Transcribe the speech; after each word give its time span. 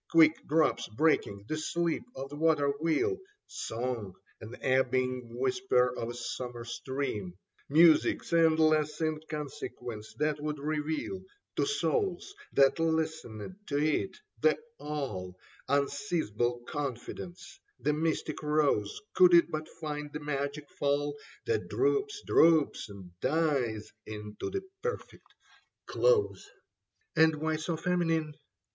Quick 0.09 0.47
drops 0.47 0.87
breaking 0.87 1.45
the 1.47 1.57
sleep 1.59 2.01
of 2.15 2.27
the 2.31 2.35
water 2.35 2.69
wheel. 2.79 3.19
Song 3.45 4.15
and 4.39 4.57
ebbing 4.59 5.37
whisper 5.39 5.95
of 5.95 6.09
a 6.09 6.13
summer 6.15 6.65
stream, 6.65 7.35
Music's 7.69 8.33
endless 8.33 8.99
inconsequence 8.99 10.15
that 10.15 10.41
would 10.41 10.57
reveal 10.57 11.21
To 11.57 11.67
souls 11.67 12.33
that 12.53 12.79
listened 12.79 13.55
for 13.69 13.77
it, 13.77 14.17
the 14.41 14.57
all 14.79 15.37
Unseizable 15.69 16.65
confidence, 16.65 17.59
the 17.79 17.93
mystic 17.93 18.41
Rose, 18.41 18.99
Could 19.13 19.35
it 19.35 19.51
but 19.51 19.69
find 19.69 20.11
the 20.11 20.19
magical 20.19 20.73
fall 20.79 21.15
That 21.45 21.67
droops, 21.67 22.23
droops 22.25 22.89
and 22.89 23.11
dies 23.19 23.91
into 24.07 24.49
the 24.49 24.63
perfect 24.81 25.35
close... 25.85 26.43
Soles 26.43 26.47
Occidere 26.47 26.47
et 26.47 26.47
Redire 26.47 26.47
Possunt 26.47 27.29
59 27.29 27.31
And 27.31 27.35
why 27.39 27.55
so 27.57 27.77
feminine 27.77 28.33